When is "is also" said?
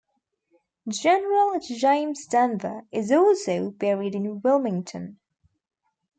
2.91-3.69